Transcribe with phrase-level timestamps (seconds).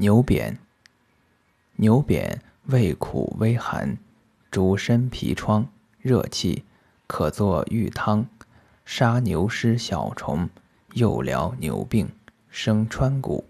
[0.00, 0.56] 牛扁
[1.76, 3.98] 牛扁味苦微寒
[4.50, 6.64] 主身皮疮热气
[7.06, 8.26] 可作浴汤
[8.86, 10.48] 杀牛虱小虫
[10.94, 12.08] 又疗牛病
[12.48, 13.49] 生川谷。